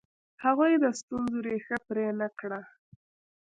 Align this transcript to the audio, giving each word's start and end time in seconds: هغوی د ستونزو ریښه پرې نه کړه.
هغوی 0.43 0.73
د 0.83 0.85
ستونزو 0.99 1.37
ریښه 1.45 1.77
پرې 1.87 2.05
نه 2.19 2.27
کړه. 2.39 2.61